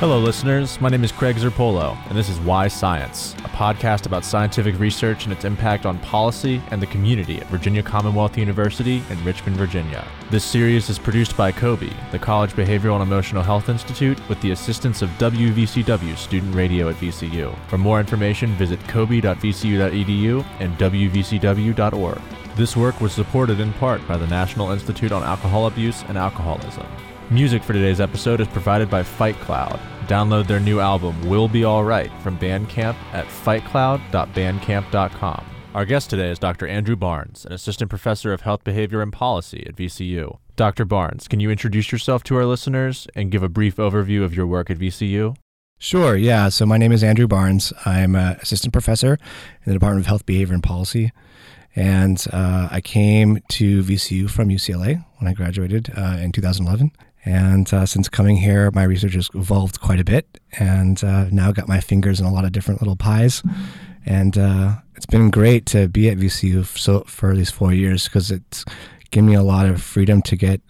[0.00, 0.80] Hello, listeners.
[0.80, 5.24] My name is Craig Zerpolo, and this is Why Science, a podcast about scientific research
[5.24, 10.02] and its impact on policy and the community at Virginia Commonwealth University in Richmond, Virginia.
[10.30, 14.52] This series is produced by COBE, the College Behavioral and Emotional Health Institute, with the
[14.52, 17.54] assistance of WVCW Student Radio at VCU.
[17.68, 22.20] For more information, visit cobe.vcu.edu and wvcw.org.
[22.56, 26.86] This work was supported in part by the National Institute on Alcohol Abuse and Alcoholism.
[27.32, 29.78] Music for today's episode is provided by Fight Cloud.
[30.08, 35.46] Download their new album, Will Be Alright, from Bandcamp at fightcloud.bandcamp.com.
[35.72, 36.66] Our guest today is Dr.
[36.66, 40.38] Andrew Barnes, an assistant professor of health behavior and policy at VCU.
[40.56, 40.84] Dr.
[40.84, 44.48] Barnes, can you introduce yourself to our listeners and give a brief overview of your
[44.48, 45.36] work at VCU?
[45.78, 46.48] Sure, yeah.
[46.48, 47.72] So my name is Andrew Barnes.
[47.84, 49.18] I'm an assistant professor in
[49.66, 51.12] the Department of Health Behavior and Policy.
[51.76, 56.90] And uh, I came to VCU from UCLA when I graduated uh, in 2011.
[57.24, 61.52] And uh, since coming here, my research has evolved quite a bit, and uh, now
[61.52, 63.42] got my fingers in a lot of different little pies.
[64.06, 68.30] And uh, it's been great to be at VCU so for these four years because
[68.30, 68.64] it's
[69.10, 70.60] given me a lot of freedom to get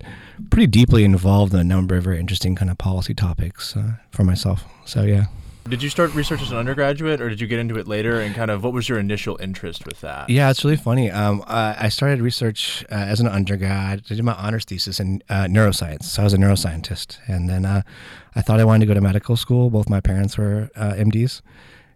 [0.51, 4.25] pretty deeply involved in a number of very interesting kind of policy topics uh, for
[4.25, 4.65] myself.
[4.85, 5.27] So yeah.
[5.69, 8.21] Did you start research as an undergraduate, or did you get into it later?
[8.21, 10.29] And kind of, what was your initial interest with that?
[10.29, 11.11] Yeah, it's really funny.
[11.11, 14.03] Um, I started research uh, as an undergrad.
[14.11, 16.05] I did my honors thesis in uh, neuroscience.
[16.05, 17.83] So I was a neuroscientist, and then uh,
[18.35, 19.71] I thought I wanted to go to medical school.
[19.71, 21.41] Both my parents were uh, MDs,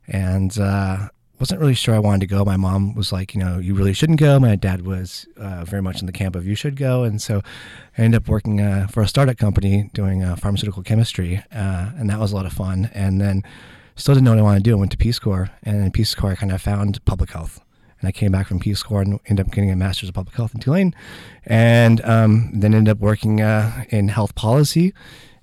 [0.06, 2.44] and uh, wasn't really sure I wanted to go.
[2.44, 4.38] My mom was like, you know, you really shouldn't go.
[4.38, 7.02] My dad was uh, very much in the camp of you should go.
[7.02, 7.42] And so
[7.98, 11.42] I ended up working uh, for a startup company doing uh, pharmaceutical chemistry.
[11.52, 12.90] Uh, and that was a lot of fun.
[12.94, 13.42] And then
[13.96, 14.76] still didn't know what I wanted to do.
[14.76, 15.50] I went to Peace Corps.
[15.64, 17.60] And in Peace Corps, I kind of found public health.
[18.00, 20.36] And I came back from Peace Corps and ended up getting a master's of public
[20.36, 20.94] health in Tulane.
[21.44, 24.94] And um, then ended up working uh, in health policy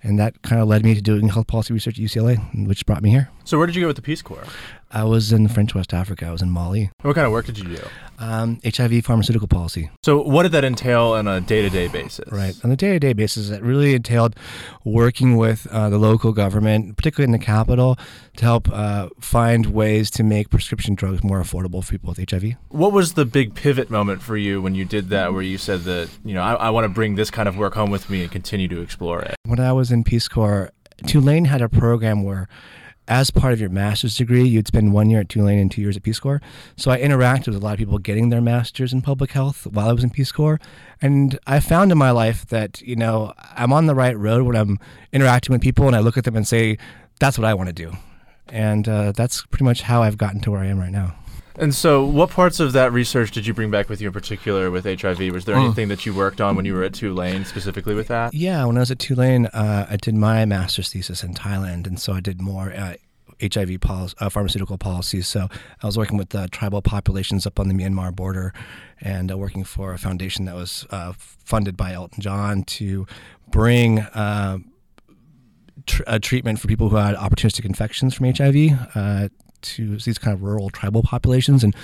[0.03, 3.03] and that kind of led me to doing health policy research at UCLA, which brought
[3.03, 3.29] me here.
[3.43, 4.45] So, where did you go with the Peace Corps?
[4.93, 6.25] I was in French West Africa.
[6.25, 6.91] I was in Mali.
[7.01, 7.81] What kind of work did you do?
[8.19, 9.89] Um, HIV pharmaceutical policy.
[10.03, 12.31] So, what did that entail on a day to day basis?
[12.31, 12.53] Right.
[12.63, 14.35] On a day to day basis, it really entailed
[14.83, 17.97] working with uh, the local government, particularly in the capital,
[18.37, 22.55] to help uh, find ways to make prescription drugs more affordable for people with HIV.
[22.69, 25.81] What was the big pivot moment for you when you did that, where you said
[25.83, 28.23] that, you know, I, I want to bring this kind of work home with me
[28.23, 29.35] and continue to explore it?
[29.45, 30.71] When I was in Peace Corps,
[31.07, 32.47] Tulane had a program where
[33.11, 35.97] as part of your master's degree, you'd spend one year at Tulane and two years
[35.97, 36.41] at Peace Corps.
[36.77, 39.89] So I interacted with a lot of people getting their master's in public health while
[39.89, 40.61] I was in Peace Corps.
[41.01, 44.55] And I found in my life that, you know, I'm on the right road when
[44.55, 44.79] I'm
[45.11, 46.77] interacting with people and I look at them and say,
[47.19, 47.91] that's what I want to do.
[48.47, 51.13] And uh, that's pretty much how I've gotten to where I am right now.
[51.57, 54.71] And so, what parts of that research did you bring back with you in particular
[54.71, 55.31] with HIV?
[55.31, 55.65] Was there Mm.
[55.65, 58.33] anything that you worked on when you were at Tulane specifically with that?
[58.33, 61.99] Yeah, when I was at Tulane, uh, I did my master's thesis in Thailand, and
[61.99, 62.93] so I did more uh,
[63.41, 65.27] HIV policy, uh, pharmaceutical policies.
[65.27, 65.49] So
[65.81, 68.53] I was working with uh, tribal populations up on the Myanmar border,
[69.01, 73.05] and uh, working for a foundation that was uh, funded by Elton John to
[73.49, 73.99] bring.
[73.99, 74.59] Uh,
[75.85, 79.29] tr- a treatment for people who had opportunistic infections from HIV uh,
[79.61, 81.75] to these kind of rural tribal populations, and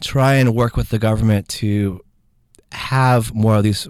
[0.00, 2.00] try and work with the government to
[2.72, 3.88] have more of these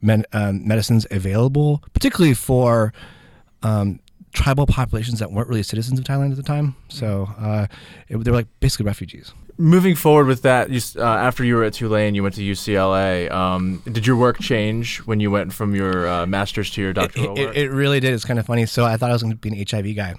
[0.00, 2.92] men, um, medicines available, particularly for
[3.62, 3.98] um,
[4.32, 6.76] tribal populations that weren't really citizens of Thailand at the time.
[6.88, 7.66] So uh,
[8.08, 9.32] it, they were like basically refugees.
[9.58, 13.30] Moving forward with that, you, uh, after you were at Tulane, you went to UCLA.
[13.30, 16.94] Um, did your work change when you went from your uh, master's to your It,
[16.94, 17.56] doctoral it, work?
[17.56, 18.14] it really did.
[18.14, 18.64] It's kind of funny.
[18.64, 20.14] So I thought I was going to be an HIV guy.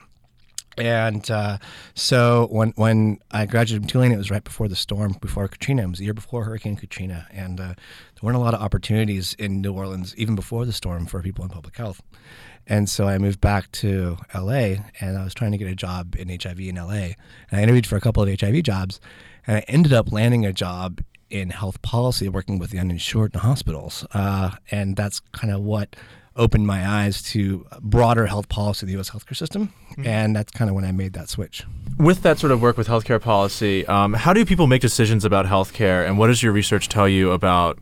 [0.78, 1.58] And uh,
[1.96, 5.84] so when when I graduated from Tulane, it was right before the storm, before Katrina.
[5.84, 9.36] It was the year before Hurricane Katrina, and uh, there weren't a lot of opportunities
[9.38, 12.02] in New Orleans, even before the storm, for people in public health.
[12.68, 16.16] And so I moved back to LA, and I was trying to get a job
[16.16, 17.16] in HIV in LA.
[17.50, 19.02] And I interviewed for a couple of HIV jobs,
[19.46, 23.40] and I ended up landing a job in health policy, working with the uninsured in
[23.40, 24.06] hospitals.
[24.14, 25.96] Uh, and that's kind of what
[26.35, 29.09] opened my eyes to broader health policy in the U.S.
[29.09, 29.73] healthcare system,
[30.03, 31.63] and that's kind of when I made that switch.
[31.97, 35.45] with that sort of work with healthcare policy, um, how do people make decisions about
[35.45, 37.78] healthcare, and what does your research tell you about,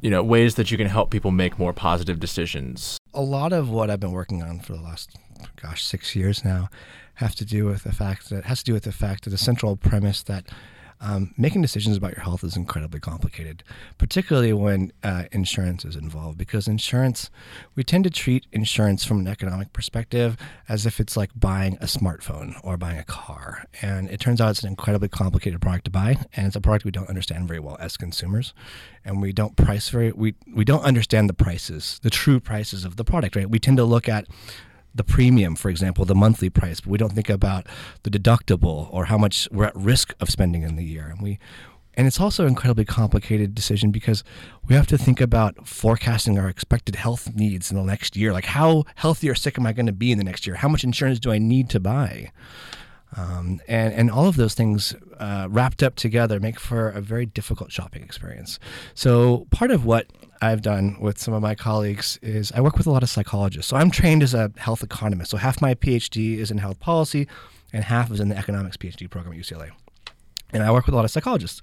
[0.00, 2.98] you know, ways that you can help people make more positive decisions?
[3.14, 5.16] A lot of what I've been working on for the last,
[5.60, 6.68] gosh, six years now,
[7.14, 9.38] have to do with the fact that has to do with the fact that the
[9.38, 10.46] central premise that
[11.00, 13.64] um, making decisions about your health is incredibly complicated,
[13.96, 16.36] particularly when uh, insurance is involved.
[16.36, 17.30] Because insurance,
[17.74, 20.36] we tend to treat insurance from an economic perspective
[20.68, 23.64] as if it's like buying a smartphone or buying a car.
[23.80, 26.84] And it turns out it's an incredibly complicated product to buy, and it's a product
[26.84, 28.52] we don't understand very well as consumers,
[29.04, 32.96] and we don't price very we we don't understand the prices, the true prices of
[32.96, 33.36] the product.
[33.36, 33.48] Right?
[33.48, 34.26] We tend to look at
[34.94, 37.66] the premium, for example, the monthly price, but we don't think about
[38.02, 41.06] the deductible or how much we're at risk of spending in the year.
[41.06, 41.38] And we
[41.94, 44.22] and it's also an incredibly complicated decision because
[44.66, 48.32] we have to think about forecasting our expected health needs in the next year.
[48.32, 50.56] Like, how healthy or sick am I going to be in the next year?
[50.56, 52.30] How much insurance do I need to buy?
[53.16, 57.26] Um, and, and all of those things uh, wrapped up together make for a very
[57.26, 58.60] difficult shopping experience.
[58.94, 60.06] So, part of what
[60.42, 63.70] I've done with some of my colleagues is I work with a lot of psychologists.
[63.70, 65.30] So, I'm trained as a health economist.
[65.30, 67.28] So, half my PhD is in health policy,
[67.72, 69.70] and half is in the economics PhD program at UCLA
[70.52, 71.60] and I work with a lot of psychologists.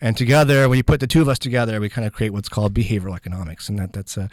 [0.00, 2.48] And together, when you put the two of us together, we kind of create what's
[2.48, 4.28] called behavioral economics, and that that's a,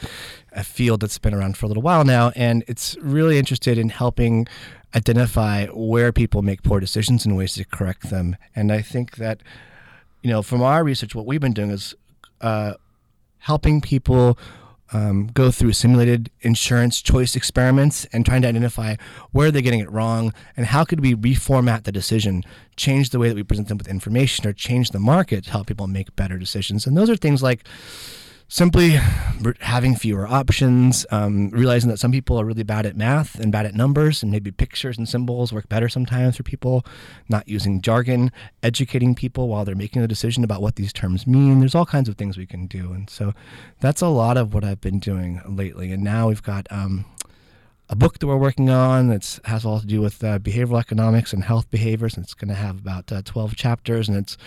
[0.52, 3.90] a field that's been around for a little while now, and it's really interested in
[3.90, 4.48] helping
[4.96, 8.36] identify where people make poor decisions and ways to correct them.
[8.56, 9.42] And I think that,
[10.22, 11.96] you know, from our research, what we've been doing is
[12.42, 12.76] uh,
[13.46, 14.38] helping people
[14.92, 18.96] um, go through simulated insurance choice experiments and trying to identify
[19.34, 22.44] where they're getting it wrong and how could we reformat the decision,
[22.76, 25.68] change the way that we present them with information, or change the market to help
[25.68, 26.88] people make better decisions.
[26.88, 27.68] And those are things like
[28.48, 29.00] simply
[29.60, 33.66] having fewer options, um, realizing that some people are really bad at math and bad
[33.66, 36.86] at numbers, and maybe pictures and symbols work better sometimes for people,
[37.28, 38.32] not using jargon,
[38.64, 41.60] educating people while they're making a decision about what these terms mean.
[41.60, 42.92] There's all kinds of things we can do.
[42.94, 43.34] And so
[43.80, 45.92] that's a lot of what I've been doing lately.
[45.92, 47.06] And now we've got um,
[47.88, 51.34] a book that we're working on that has all to do with uh, behavioral economics
[51.34, 52.16] and health behaviors.
[52.16, 54.10] And it's going to have about uh, 12 chapters.
[54.10, 54.38] And it's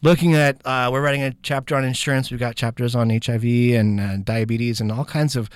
[0.00, 2.30] looking at, uh, we're writing a chapter on insurance.
[2.30, 5.50] We've got chapters on HIV and uh, diabetes and all kinds of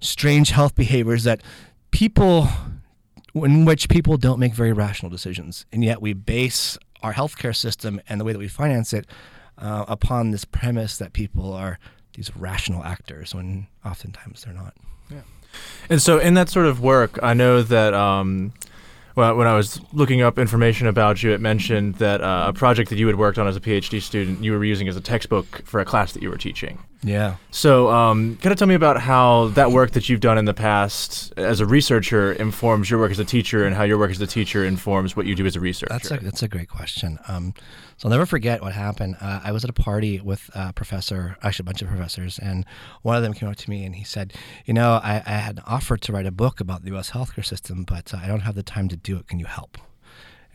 [0.00, 1.42] strange health behaviors that
[1.90, 2.48] people,
[3.34, 5.66] in which people don't make very rational decisions.
[5.72, 9.06] And yet we base our healthcare system and the way that we finance it
[9.58, 11.78] uh, upon this premise that people are
[12.14, 14.74] these rational actors when oftentimes they're not.
[15.10, 15.20] Yeah.
[15.88, 18.52] And so, in that sort of work, I know that um,
[19.16, 22.90] well, when I was looking up information about you, it mentioned that uh, a project
[22.90, 25.62] that you had worked on as a PhD student, you were using as a textbook
[25.64, 26.78] for a class that you were teaching.
[27.06, 27.36] Yeah.
[27.52, 30.52] So, um, kind of tell me about how that work that you've done in the
[30.52, 34.20] past as a researcher informs your work as a teacher, and how your work as
[34.20, 35.92] a teacher informs what you do as a researcher.
[35.92, 37.20] That's a that's a great question.
[37.28, 37.54] Um,
[37.96, 39.16] so I'll never forget what happened.
[39.20, 42.66] Uh, I was at a party with a professor, actually a bunch of professors, and
[43.02, 44.32] one of them came up to me and he said,
[44.64, 47.12] "You know, I, I had offered to write a book about the U.S.
[47.12, 49.28] healthcare system, but uh, I don't have the time to do it.
[49.28, 49.78] Can you help?"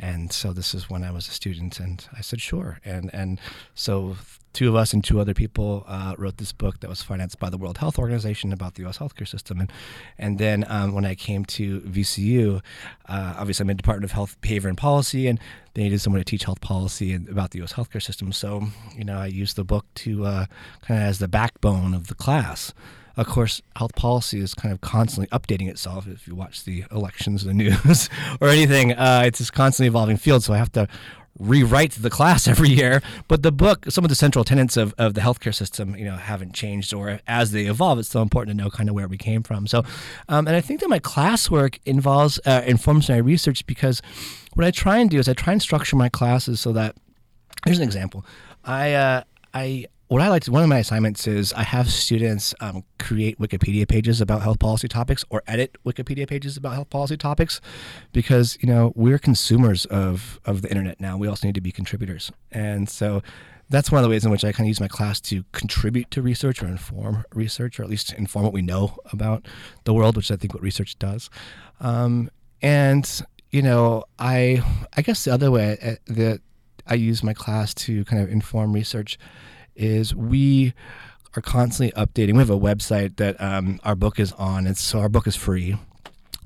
[0.01, 3.39] And so this is when I was a student, and I said, "Sure." And and
[3.75, 4.17] so
[4.53, 7.49] two of us and two other people uh, wrote this book that was financed by
[7.49, 8.97] the World Health Organization about the U.S.
[8.97, 9.59] healthcare system.
[9.59, 9.71] And
[10.17, 12.61] and then um, when I came to VCU,
[13.07, 15.39] uh, obviously I'm in Department of Health Behavior and Policy, and
[15.73, 17.73] they needed someone to teach health policy and about the U.S.
[17.73, 18.31] healthcare system.
[18.31, 20.45] So you know I used the book to uh,
[20.81, 22.73] kind of as the backbone of the class.
[23.17, 26.07] Of course, health policy is kind of constantly updating itself.
[26.07, 28.09] If you watch the elections, the news,
[28.39, 30.43] or anything, uh, it's this constantly evolving field.
[30.43, 30.87] So I have to
[31.39, 33.01] rewrite the class every year.
[33.27, 36.15] But the book, some of the central tenets of, of the healthcare system, you know,
[36.15, 39.17] haven't changed, or as they evolve, it's still important to know kind of where we
[39.17, 39.67] came from.
[39.67, 39.83] So,
[40.29, 44.01] um, and I think that my classwork involves uh, informs my research because
[44.53, 46.95] what I try and do is I try and structure my classes so that
[47.65, 48.25] here's an example.
[48.63, 52.53] I uh, I what I like to, one of my assignments is I have students
[52.59, 57.15] um, create Wikipedia pages about health policy topics or edit Wikipedia pages about health policy
[57.15, 57.61] topics
[58.11, 61.15] because, you know, we're consumers of, of the internet now.
[61.15, 62.29] We also need to be contributors.
[62.51, 63.23] And so
[63.69, 66.11] that's one of the ways in which I kind of use my class to contribute
[66.11, 69.47] to research or inform research or at least inform what we know about
[69.85, 71.29] the world, which I think what research does.
[71.79, 72.29] Um,
[72.61, 73.09] and,
[73.49, 74.61] you know, I,
[74.97, 76.41] I guess the other way uh, that
[76.85, 79.17] I use my class to kind of inform research
[79.81, 80.73] is we
[81.35, 82.33] are constantly updating.
[82.33, 84.67] We have a website that um, our book is on.
[84.67, 85.77] It's so our book is free.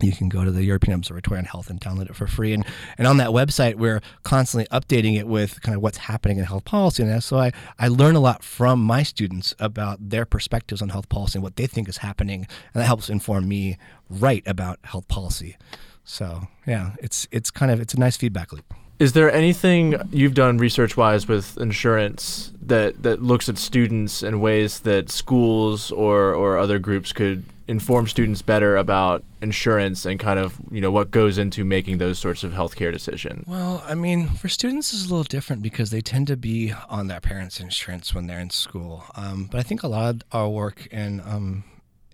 [0.01, 2.51] You can go to the European Observatory on Health and download it for free.
[2.51, 2.65] And
[2.98, 6.65] and on that website, we're constantly updating it with kind of what's happening in health
[6.65, 7.04] policy.
[7.04, 11.08] And so I, I learn a lot from my students about their perspectives on health
[11.08, 12.42] policy and what they think is happening.
[12.74, 13.77] And that helps inform me
[14.10, 15.56] write about health policy.
[16.04, 18.74] So yeah, it's it's kind of it's a nice feedback loop.
[18.98, 24.40] Is there anything you've done research wise with insurance that, that looks at students in
[24.40, 30.40] ways that schools or, or other groups could inform students better about insurance and kind
[30.40, 33.46] of you know what goes into making those sorts of healthcare decisions?
[33.48, 37.08] Well, I mean, for students it's a little different because they tend to be on
[37.08, 39.04] their parents' insurance when they're in school.
[39.16, 41.64] Um, but I think a lot of our work in um,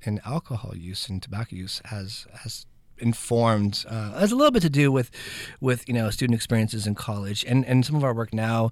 [0.03, 2.65] in alcohol use and tobacco use has has
[3.01, 5.12] informed uh, has a little bit to do with
[5.60, 8.72] with you know student experiences in college and and some of our work now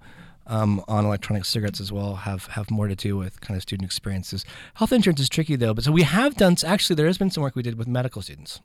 [0.49, 3.85] um, on electronic cigarettes as well have have more to do with kind of student
[3.85, 4.43] experiences.
[4.75, 7.43] Health insurance is tricky though, but so we have done actually there has been some
[7.43, 8.59] work we did with medical students.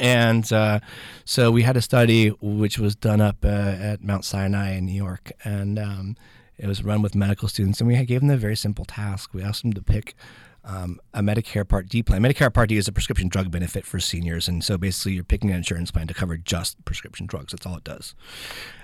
[0.00, 0.80] And uh,
[1.24, 4.92] so we had a study which was done up uh, at Mount Sinai in New
[4.92, 6.16] York, and um,
[6.58, 7.80] it was run with medical students.
[7.80, 9.32] And we gave them a very simple task.
[9.32, 10.16] We asked them to pick
[10.64, 12.22] um, a Medicare Part D plan.
[12.22, 15.50] Medicare Part D is a prescription drug benefit for seniors, and so basically you're picking
[15.50, 17.52] an insurance plan to cover just prescription drugs.
[17.52, 18.14] That's all it does.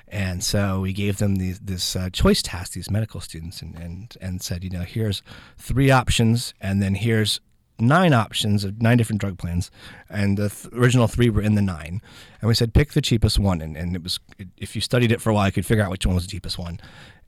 [0.08, 4.16] And so we gave them these, this uh, choice task, these medical students, and, and
[4.20, 5.22] and said, you know, here's
[5.56, 7.40] three options, and then here's
[7.78, 9.70] nine options of nine different drug plans,
[10.10, 12.02] and the th- original three were in the nine.
[12.40, 14.18] And we said pick the cheapest one, and, and it was
[14.58, 16.30] if you studied it for a while, you could figure out which one was the
[16.30, 16.80] cheapest one.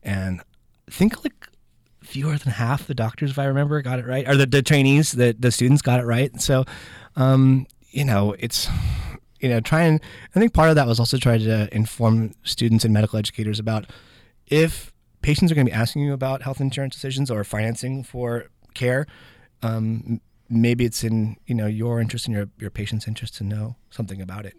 [0.03, 0.43] And
[0.91, 1.49] think like
[2.13, 5.13] fewer than half the doctors, if I remember, got it right, or the, the trainees,
[5.13, 6.39] the the students got it right.
[6.41, 6.65] So,
[7.17, 8.69] um, you know, it's
[9.41, 9.99] you know, try and
[10.37, 13.87] I think part of that was also trying to inform students and medical educators about
[14.47, 14.93] if
[15.23, 19.07] patients are going to be asking you about health insurance decisions or financing for care.
[19.63, 23.77] Um, maybe it's in you know your interest and your your patient's interest to know
[23.89, 24.55] something about it.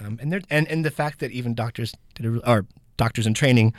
[0.00, 2.66] Um, and there and and the fact that even doctors did a, or
[2.98, 3.72] doctors in training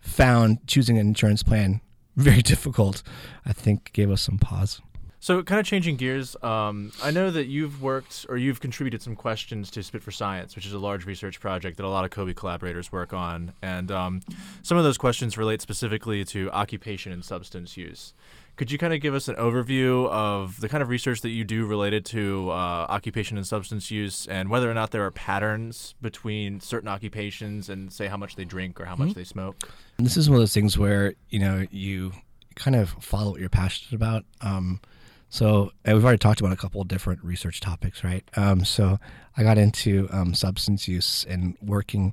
[0.00, 1.80] found choosing an insurance plan
[2.30, 3.02] very difficult,
[3.44, 4.80] I think gave us some pause.
[5.22, 9.14] So, kind of changing gears, um, I know that you've worked or you've contributed some
[9.14, 12.10] questions to Spit for Science, which is a large research project that a lot of
[12.10, 13.52] COBE collaborators work on.
[13.60, 14.22] And um,
[14.62, 18.14] some of those questions relate specifically to occupation and substance use.
[18.60, 21.44] Could you kind of give us an overview of the kind of research that you
[21.44, 25.94] do related to uh, occupation and substance use, and whether or not there are patterns
[26.02, 29.06] between certain occupations and, say, how much they drink or how mm-hmm.
[29.06, 29.70] much they smoke?
[29.96, 32.12] And This is one of those things where you know you
[32.54, 34.26] kind of follow what you're passionate about.
[34.42, 34.82] Um,
[35.30, 38.24] so we've already talked about a couple of different research topics, right?
[38.36, 38.98] Um, so
[39.38, 42.12] I got into um, substance use and working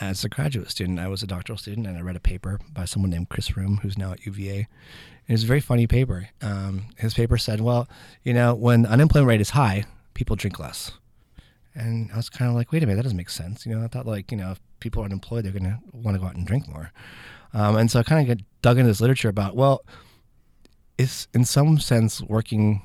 [0.00, 0.98] as a graduate student.
[0.98, 3.80] I was a doctoral student, and I read a paper by someone named Chris Ruhm,
[3.80, 4.66] who's now at UVA,
[5.28, 6.28] it was a very funny paper.
[6.40, 7.88] Um, his paper said, well,
[8.22, 9.84] you know, when unemployment rate is high,
[10.14, 10.92] people drink less.
[11.74, 13.66] And I was kind of like, wait a minute, that doesn't make sense.
[13.66, 16.14] You know, I thought like, you know, if people are unemployed, they're going to want
[16.14, 16.92] to go out and drink more.
[17.52, 19.84] Um, and so I kind of dug into this literature about, well,
[20.96, 22.82] is in some sense working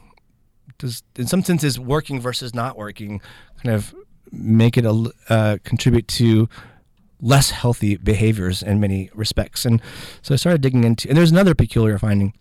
[0.78, 3.22] does in some sense is working versus not working
[3.64, 3.96] kind of
[4.32, 6.50] make it a uh, contribute to
[7.22, 9.66] less healthy behaviors in many respects.
[9.66, 9.82] And
[10.22, 12.34] so I started digging into, and there's another peculiar finding,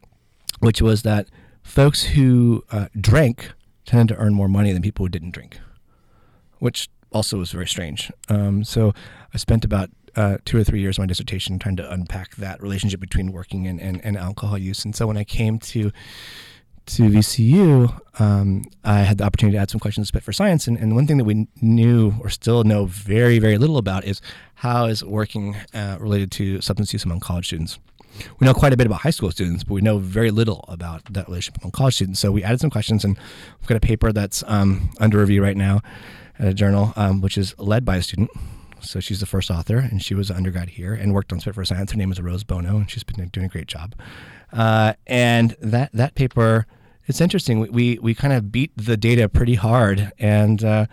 [0.60, 1.28] which was that
[1.62, 3.52] folks who uh, drank
[3.84, 5.60] tended to earn more money than people who didn't drink,
[6.58, 8.10] which also was very strange.
[8.28, 8.94] Um, so
[9.34, 12.62] I spent about uh, two or three years of my dissertation trying to unpack that
[12.62, 14.84] relationship between working and, and, and alcohol use.
[14.84, 15.92] And so when I came to
[16.96, 20.66] to VCU, um, I had the opportunity to add some questions to for Science.
[20.66, 24.20] And, and, one thing that we knew or still know very, very little about is
[24.56, 27.78] how is working uh, related to substance use among college students.
[28.38, 31.04] We know quite a bit about high school students, but we know very little about
[31.12, 32.20] that relationship among college students.
[32.20, 33.16] So we added some questions, and
[33.60, 35.80] we've got a paper that's um, under review right now
[36.38, 38.30] at a journal, um, which is led by a student.
[38.80, 41.54] So she's the first author, and she was an undergrad here and worked on Spit
[41.54, 41.92] for Science.
[41.92, 43.94] Her name is Rose Bono, and she's been doing a great job.
[44.52, 46.66] Uh, and that that paper
[47.10, 47.60] it's interesting.
[47.60, 50.86] We, we, we kind of beat the data pretty hard, and uh,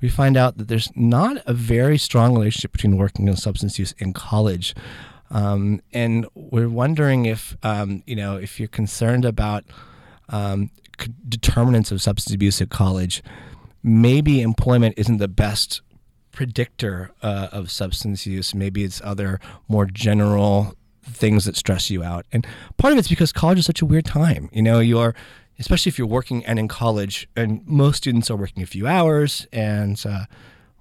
[0.00, 3.92] we find out that there's not a very strong relationship between working and substance use
[3.98, 4.74] in college.
[5.30, 9.64] Um, and we're wondering if um, you know if you're concerned about
[10.28, 10.70] um,
[11.26, 13.22] determinants of substance abuse at college,
[13.82, 15.80] maybe employment isn't the best
[16.32, 18.54] predictor uh, of substance use.
[18.54, 22.26] Maybe it's other more general things that stress you out.
[22.32, 24.48] And part of it's because college is such a weird time.
[24.52, 25.14] You know, you're
[25.62, 29.46] especially if you're working and in college, and most students are working a few hours,
[29.52, 30.24] and uh,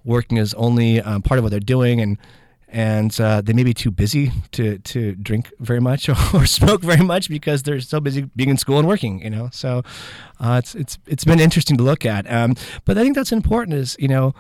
[0.04, 2.18] working is only um, part of what they're doing, and
[2.68, 6.82] and uh, they may be too busy to to drink very much or, or, smoke
[6.82, 9.22] very much because they're so busy being in school and working.
[9.22, 9.84] You know, so
[10.40, 12.32] uh, it's it's it's been interesting to look at.
[12.32, 13.78] Um, but I think that's important.
[13.78, 14.34] Is you know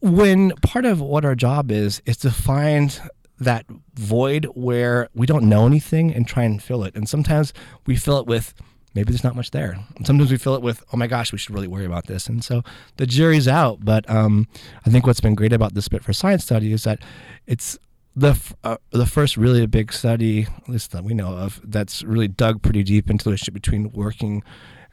[0.00, 3.00] when part of what our job is is to find
[3.40, 6.94] that void where we don't know anything and try and fill it.
[6.94, 7.52] And sometimes
[7.86, 8.54] we fill it with
[8.94, 9.78] maybe there's not much there.
[9.96, 12.26] And sometimes we fill it with, oh my gosh, we should really worry about this.
[12.26, 12.62] And so
[12.96, 13.84] the jury's out.
[13.84, 14.48] But um,
[14.86, 17.00] I think what's been great about this Spit for Science study is that
[17.46, 17.78] it's
[18.14, 22.28] the uh, the first really big study, at least that we know of, that's really
[22.28, 24.42] dug pretty deep into the relationship between working.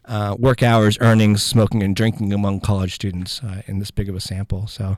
[0.06, 4.16] Uh, work hours, earnings, smoking, and drinking among college students uh, in this big of
[4.16, 4.66] a sample.
[4.66, 4.98] So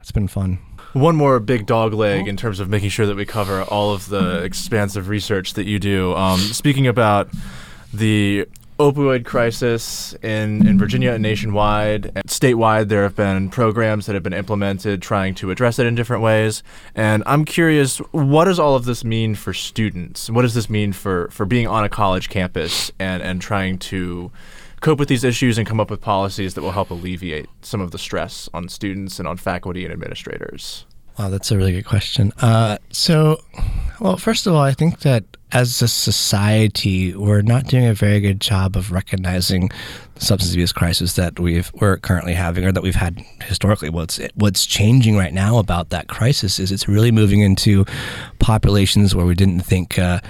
[0.00, 0.58] it's been fun.
[0.92, 4.08] One more big dog leg in terms of making sure that we cover all of
[4.08, 6.14] the expansive research that you do.
[6.14, 7.30] Um, speaking about
[7.92, 8.46] the
[8.80, 12.06] opioid crisis in, in Virginia and nationwide.
[12.06, 15.94] And statewide, there have been programs that have been implemented trying to address it in
[15.94, 16.62] different ways.
[16.94, 20.30] And I'm curious, what does all of this mean for students?
[20.30, 24.32] What does this mean for, for being on a college campus and, and trying to
[24.80, 27.90] cope with these issues and come up with policies that will help alleviate some of
[27.90, 30.86] the stress on students and on faculty and administrators?
[31.20, 32.32] Wow, that's a really good question.
[32.40, 33.42] Uh, so,
[34.00, 38.20] well, first of all, I think that as a society, we're not doing a very
[38.20, 39.70] good job of recognizing
[40.14, 43.90] the substance abuse crisis that we've we're currently having, or that we've had historically.
[43.90, 47.84] What's what's changing right now about that crisis is it's really moving into
[48.38, 49.98] populations where we didn't think.
[49.98, 50.20] Uh,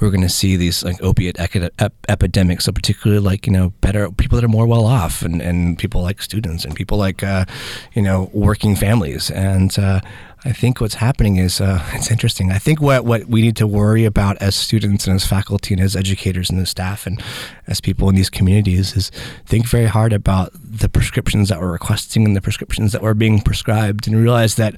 [0.00, 2.64] we're going to see these like opiate ep- epidemics.
[2.64, 6.02] So particularly like you know better people that are more well off, and, and people
[6.02, 7.46] like students and people like uh,
[7.94, 9.30] you know working families.
[9.30, 10.00] And uh,
[10.46, 12.52] I think what's happening is uh, it's interesting.
[12.52, 15.82] I think what what we need to worry about as students and as faculty and
[15.82, 17.20] as educators and as staff and
[17.66, 19.10] as people in these communities is
[19.44, 23.40] think very hard about the prescriptions that we're requesting and the prescriptions that we're being
[23.40, 24.76] prescribed, and realize that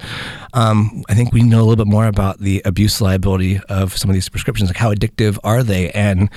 [0.55, 4.09] um, I think we know a little bit more about the abuse liability of some
[4.09, 6.31] of these prescriptions, like how addictive are they, and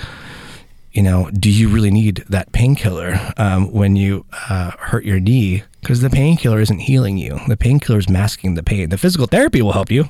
[0.92, 5.62] you know, do you really need that painkiller um, when you uh, hurt your knee?
[5.80, 7.40] Because the painkiller isn't healing you.
[7.48, 8.90] The painkiller is masking the pain.
[8.90, 10.08] The physical therapy will help you,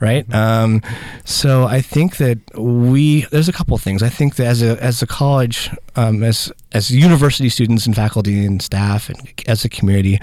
[0.00, 0.32] right?
[0.32, 0.80] Um,
[1.24, 4.02] so I think that we there's a couple things.
[4.02, 8.46] I think that as a as a college, um, as as university students and faculty
[8.46, 10.20] and staff, and as a community,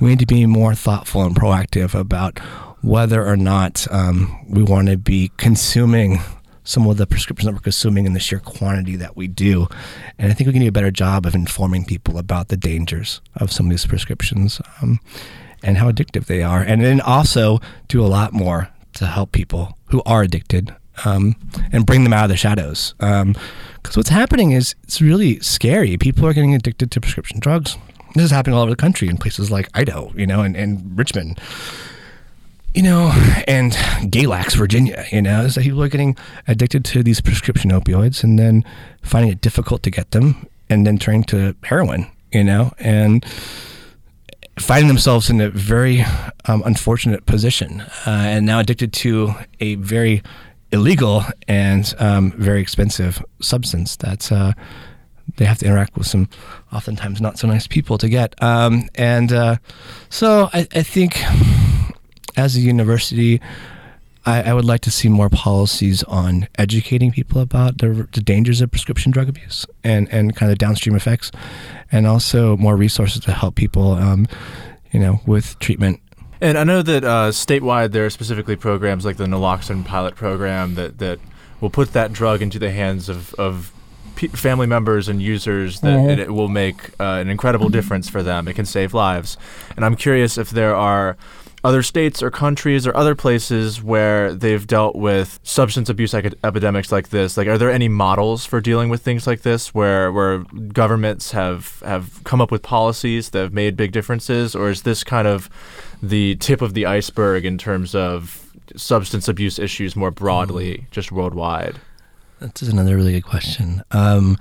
[0.00, 2.38] we need to be more thoughtful and proactive about
[2.80, 6.18] whether or not um, we want to be consuming
[6.64, 9.66] some of the prescriptions that we're consuming and the sheer quantity that we do.
[10.18, 13.20] And I think we can do a better job of informing people about the dangers
[13.34, 15.00] of some of these prescriptions um,
[15.62, 16.62] and how addictive they are.
[16.62, 20.74] And then also do a lot more to help people who are addicted
[21.04, 21.36] um,
[21.72, 22.94] and bring them out of the shadows.
[22.98, 23.34] Because um,
[23.94, 25.96] what's happening is it's really scary.
[25.96, 27.76] People are getting addicted to prescription drugs.
[28.14, 30.98] This is happening all over the country in places like Idaho, you know, and, and
[30.98, 31.38] Richmond
[32.74, 33.10] you know,
[33.48, 33.72] and
[34.12, 38.64] Galax, Virginia, you know, so people are getting addicted to these prescription opioids and then
[39.02, 43.24] finding it difficult to get them and then turning to heroin, you know, and
[44.58, 46.04] finding themselves in a very
[46.46, 50.22] um, unfortunate position uh, and now addicted to a very
[50.70, 54.52] illegal and um, very expensive substance that's uh,
[55.36, 56.28] they have to interact with some
[56.72, 59.56] oftentimes not so nice people to get um, and uh,
[60.10, 61.20] so I, I think
[62.40, 63.40] as a university,
[64.26, 68.60] I, I, would like to see more policies on educating people about the, the, dangers
[68.60, 71.30] of prescription drug abuse and, and kind of downstream effects,
[71.90, 74.26] and also more resources to help people, um,
[74.92, 76.00] you know, with treatment.
[76.40, 80.74] And I know that uh, statewide there are specifically programs like the naloxone pilot program
[80.74, 81.18] that, that
[81.60, 83.72] will put that drug into the hands of, of
[84.28, 86.20] family members and users that mm-hmm.
[86.20, 88.48] it will make uh, an incredible difference for them.
[88.48, 89.38] It can save lives.
[89.76, 91.16] And I'm curious if there are
[91.62, 97.10] other states or countries or other places where they've dealt with substance abuse epidemics like
[97.10, 100.38] this like are there any models for dealing with things like this where where
[100.72, 104.54] governments have have come up with policies that have made big differences?
[104.54, 105.48] Or is this kind of
[106.02, 110.90] the tip of the iceberg in terms of substance abuse issues more broadly mm.
[110.90, 111.80] just worldwide?
[112.38, 113.82] That's another really good question.
[113.90, 114.38] Um,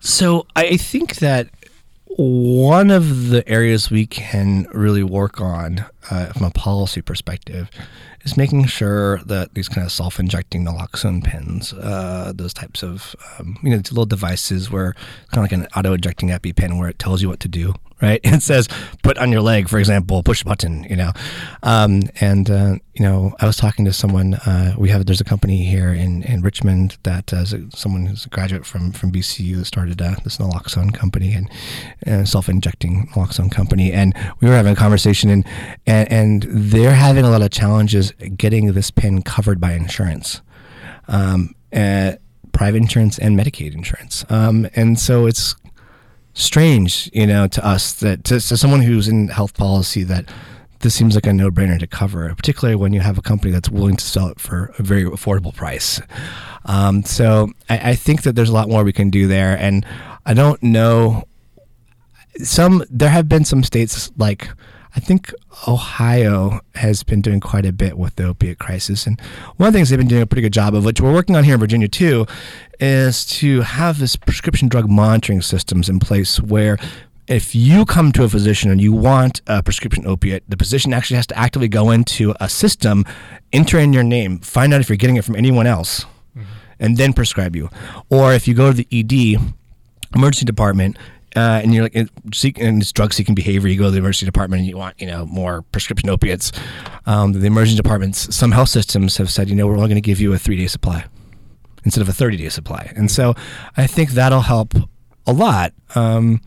[0.00, 1.48] so I think that
[2.06, 7.70] one of the areas we can really work on uh, from a policy perspective
[8.24, 13.56] is making sure that these kind of self-injecting naloxone pens, uh, those types of um,
[13.62, 14.94] you know little devices where
[15.32, 18.20] kind of like an auto-injecting EpiPen where it tells you what to do right?
[18.36, 18.68] It says
[19.02, 21.12] put on your leg, for example, push button, you know.
[21.62, 24.34] Um, and uh, you know, I was talking to someone.
[24.34, 28.28] Uh, we have there's a company here in, in Richmond that uh, someone who's a
[28.28, 31.48] graduate from from VCU that started uh, this naloxone company and,
[32.02, 33.92] and self-injecting naloxone company.
[33.92, 35.46] And we were having a conversation, and,
[35.86, 40.40] and and they're having a lot of challenges getting this pin covered by insurance.
[41.08, 41.54] Um,
[42.56, 44.24] private insurance and Medicaid insurance.
[44.30, 45.54] Um, and so it's
[46.32, 50.30] strange, you know, to us that to, to someone who's in health policy that
[50.80, 53.96] this seems like a no-brainer to cover, particularly when you have a company that's willing
[53.96, 56.00] to sell it for a very affordable price.
[56.64, 59.86] Um, so I, I, think that there's a lot more we can do there, and
[60.24, 61.24] I don't know.
[62.38, 64.48] Some there have been some states like
[64.96, 65.32] I think
[65.68, 69.06] Ohio has been doing quite a bit with the opiate crisis.
[69.06, 69.20] And
[69.58, 71.36] one of the things they've been doing a pretty good job of, which we're working
[71.36, 72.26] on here in Virginia too,
[72.80, 76.78] is to have this prescription drug monitoring systems in place where
[77.28, 81.16] if you come to a physician and you want a prescription opiate, the physician actually
[81.16, 83.04] has to actively go into a system,
[83.52, 86.06] enter in your name, find out if you're getting it from anyone else,
[86.36, 86.44] mm-hmm.
[86.80, 87.68] and then prescribe you.
[88.08, 89.40] Or if you go to the ED,
[90.14, 90.96] emergency department,
[91.36, 91.94] uh, and you're like
[92.58, 95.06] in this drug seeking behavior, you go to the emergency department and you want you
[95.06, 96.50] know more prescription opiates.
[97.04, 100.00] Um, the emergency departments, some health systems have said, you know, we're only going to
[100.00, 101.04] give you a three day supply
[101.84, 103.34] instead of a 30 day supply, and so
[103.76, 104.74] I think that'll help
[105.26, 105.72] a lot.
[105.94, 106.40] Um,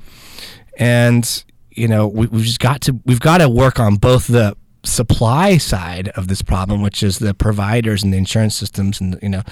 [0.78, 4.58] and you know, we, we've just got to we've got to work on both the
[4.84, 9.30] supply side of this problem, which is the providers and the insurance systems, and you
[9.30, 9.44] know,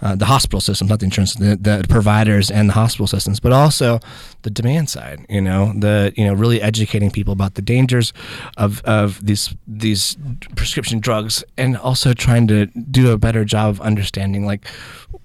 [0.00, 3.52] uh, the hospital systems, not the insurance, the, the providers and the hospital systems, but
[3.52, 4.00] also
[4.42, 5.24] the demand side.
[5.28, 8.12] You know, the you know, really educating people about the dangers
[8.56, 10.16] of of these these
[10.56, 14.66] prescription drugs, and also trying to do a better job of understanding, like,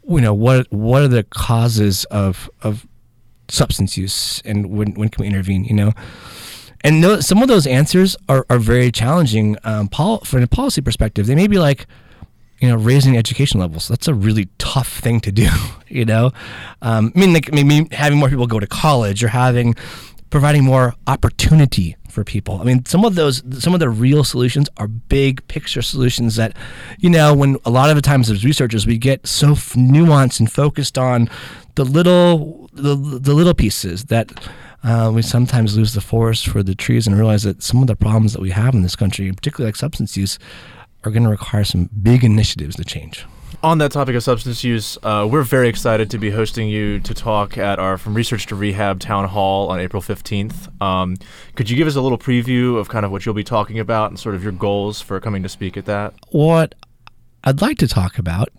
[0.08, 2.86] you know, what what are the causes of of
[3.48, 5.66] substance use, and when when can we intervene?
[5.66, 5.94] You know
[6.88, 11.28] and some of those answers are, are very challenging um, pol- from a policy perspective.
[11.28, 11.86] They may be like,
[12.60, 13.90] you know, raising education levels.
[13.90, 15.50] That's a really tough thing to do.
[15.90, 16.34] You know,
[16.82, 19.74] um, I mean, like maybe having more people go to college or having
[20.30, 22.60] providing more opportunity for people.
[22.60, 26.58] I mean, some of those, some of the real solutions are big picture solutions that,
[27.00, 30.42] you know, when a lot of the times as researchers we get so f- nuanced
[30.42, 31.30] and focused on
[31.76, 34.30] the little, the, the little pieces that
[34.84, 37.96] uh, we sometimes lose the forest for the trees and realize that some of the
[37.96, 40.38] problems that we have in this country, particularly like substance use,
[41.04, 43.26] are going to require some big initiatives to change.
[43.64, 47.14] On that topic of substance use, uh, we're very excited to be hosting you to
[47.14, 50.80] talk at our From Research to Rehab town hall on April 15th.
[50.82, 51.16] Um,
[51.56, 54.12] could you give us a little preview of kind of what you'll be talking about
[54.12, 56.14] and sort of your goals for coming to speak at that?
[56.30, 56.76] What
[57.44, 58.50] I'd like to talk about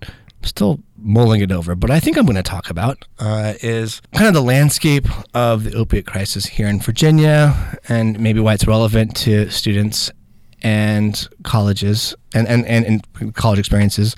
[0.42, 4.26] still mulling it over, but I think I'm going to talk about uh, is kind
[4.26, 9.16] of the landscape of the opiate crisis here in Virginia and maybe why it's relevant
[9.18, 10.10] to students
[10.62, 14.16] and colleges and, and, and, and college experiences.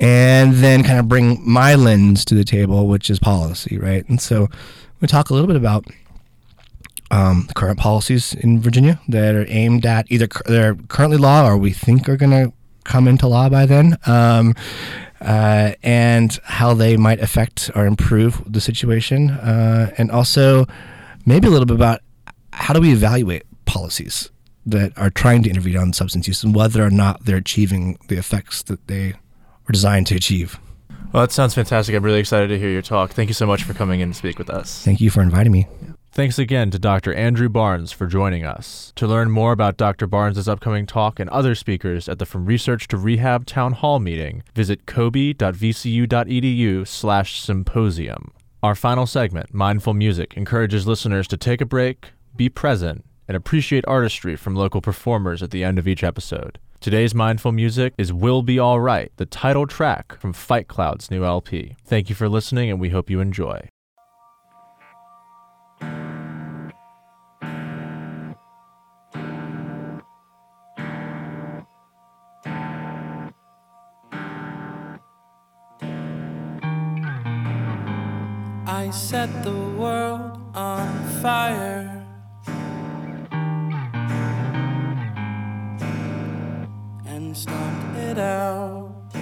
[0.00, 4.08] And then kind of bring my lens to the table, which is policy, right?
[4.08, 4.48] And so
[5.00, 5.86] we talk a little bit about
[7.10, 11.72] um, current policies in Virginia that are aimed at either they're currently law or we
[11.72, 12.52] think are going to
[12.84, 13.96] come into law by then.
[14.06, 14.54] Um,
[15.20, 20.66] uh, and how they might affect or improve the situation, uh, and also
[21.26, 22.00] maybe a little bit about
[22.52, 24.30] how do we evaluate policies
[24.66, 28.16] that are trying to intervene on substance use and whether or not they're achieving the
[28.16, 30.58] effects that they are designed to achieve.
[31.12, 31.94] Well, that sounds fantastic.
[31.94, 33.12] I'm really excited to hear your talk.
[33.12, 34.84] Thank you so much for coming in to speak with us.
[34.84, 35.66] Thank you for inviting me.
[36.18, 37.14] Thanks again to Dr.
[37.14, 38.92] Andrew Barnes for joining us.
[38.96, 40.08] To learn more about Dr.
[40.08, 44.42] Barnes' upcoming talk and other speakers at the From Research to Rehab Town Hall meeting,
[44.52, 48.32] visit cobe.vcu.edu slash symposium.
[48.64, 53.84] Our final segment, Mindful Music, encourages listeners to take a break, be present, and appreciate
[53.86, 56.58] artistry from local performers at the end of each episode.
[56.80, 61.76] Today's mindful music is Will Be Alright, the title track from Fight Cloud's new LP.
[61.84, 63.68] Thank you for listening, and we hope you enjoy.
[78.90, 80.88] Set the world on
[81.20, 82.06] fire.
[87.04, 89.12] And stomped it out.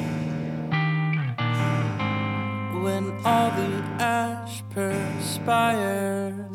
[2.81, 6.47] When all the ash perspired.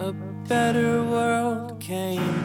[0.00, 0.12] A
[0.48, 2.37] better world came